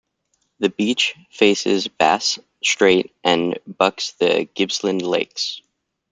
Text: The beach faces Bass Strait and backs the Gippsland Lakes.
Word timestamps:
The 0.57 0.69
beach 0.69 1.13
faces 1.29 1.87
Bass 1.87 2.39
Strait 2.63 3.13
and 3.23 3.59
backs 3.67 4.13
the 4.13 4.49
Gippsland 4.55 5.03
Lakes. 5.03 5.61